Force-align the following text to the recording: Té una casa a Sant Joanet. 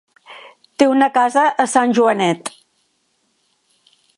Té 0.81 0.87
una 0.91 1.09
casa 1.17 1.43
a 1.65 1.67
Sant 1.75 1.93
Joanet. 1.99 2.51